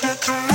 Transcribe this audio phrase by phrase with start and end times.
[0.00, 0.53] just get.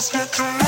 [0.00, 0.59] just get through.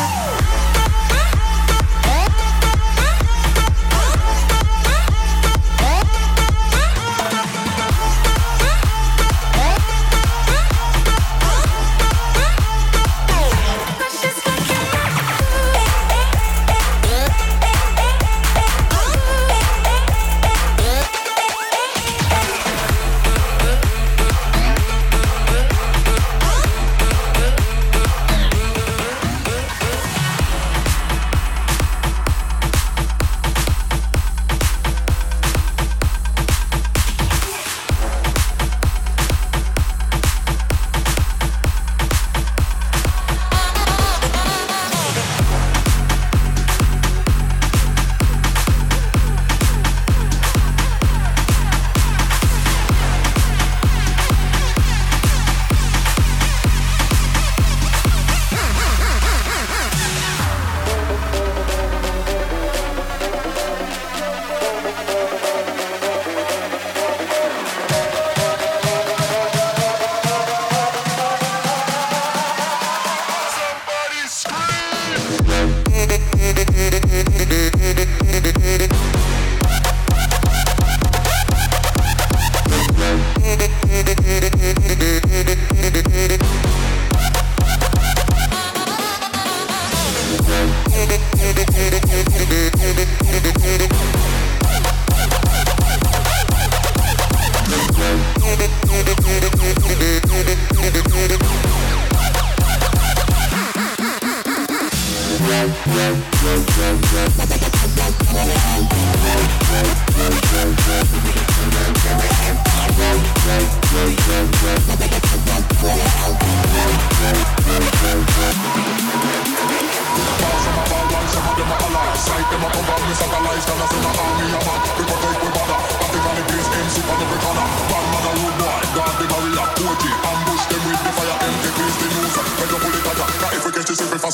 [130.24, 130.66] Ambush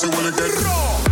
[0.01, 1.08] them with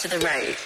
[0.00, 0.56] to the right.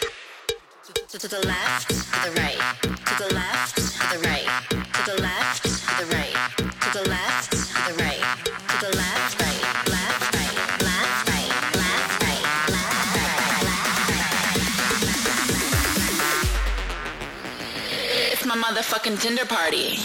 [1.08, 2.56] To, to the left, to the right.
[2.84, 3.82] To the left, to
[4.14, 4.46] the right.
[4.70, 6.36] To the left, to the right.
[6.54, 8.22] To the left, to the right.
[8.68, 12.44] To the left, right, left, right, left, right.
[18.30, 19.98] It's my motherfucking Tinder party.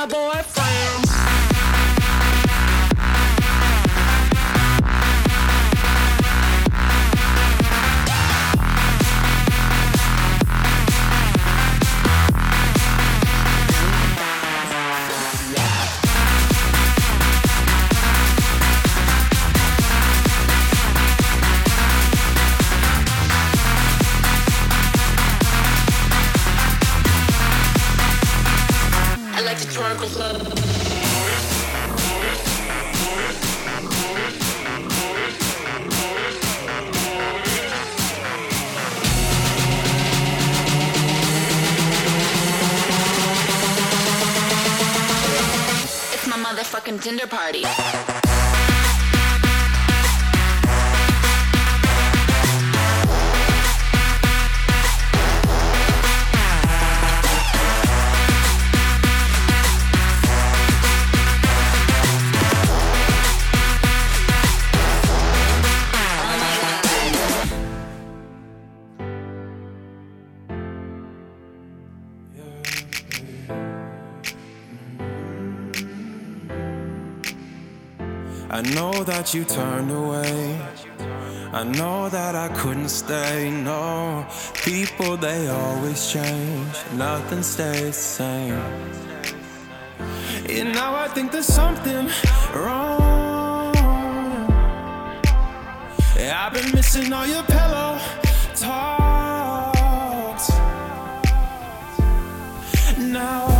[0.00, 0.59] my boy.
[46.90, 48.59] Motherfucking Tinder party.
[79.04, 80.60] That you turned away.
[81.52, 83.50] I know that I couldn't stay.
[83.50, 84.26] No,
[84.64, 86.76] people they always change.
[86.94, 88.62] Nothing stays the same.
[90.48, 92.08] And now I think there's something
[92.54, 93.00] wrong.
[96.18, 97.98] I've been missing all your pillow
[98.54, 100.50] talks.
[102.98, 103.59] Now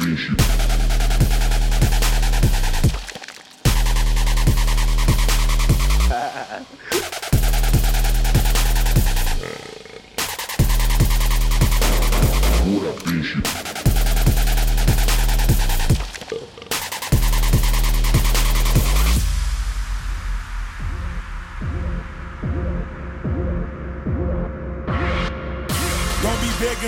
[0.00, 0.49] Don't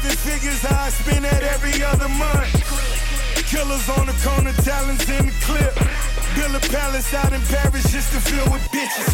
[0.00, 2.48] Seven figures I spend that every other month.
[3.52, 5.76] Killers on the corner, talents in the clip.
[6.32, 9.12] Build a palace out in Paris just to fill with bitches.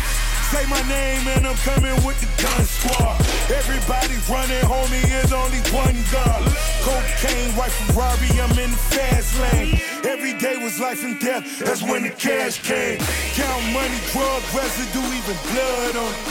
[0.54, 3.18] Say my name and I'm coming with the gun squad.
[3.50, 6.42] Everybody running, homie, is only one gun.
[6.86, 9.82] Cocaine, white Ferrari, I'm in the fast lane.
[10.06, 13.02] Every day was life and death, that's when the cash came.
[13.34, 16.22] Count money, drug residue, even blood on it.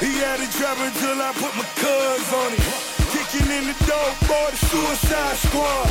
[0.00, 2.92] He had a driving till I put my cuz on it.
[3.32, 5.86] Knocking in the door for the suicide squad.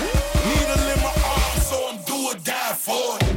[0.45, 3.36] Needle in my arm, so I'm do or die for it.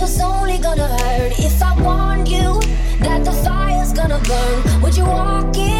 [0.00, 2.60] was only gonna hurt if I warned you
[3.00, 4.80] that the fire's gonna burn.
[4.82, 5.77] Would you walk in?